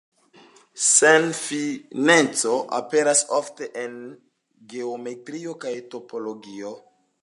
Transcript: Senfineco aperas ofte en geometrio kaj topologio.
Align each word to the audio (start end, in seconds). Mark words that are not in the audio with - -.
Senfineco 0.85 2.55
aperas 2.79 3.23
ofte 3.43 3.71
en 3.85 3.95
geometrio 4.75 5.59
kaj 5.67 5.79
topologio. 5.95 6.79